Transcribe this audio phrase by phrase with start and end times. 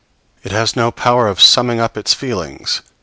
[0.41, 2.81] It has no power of summing up its feelings.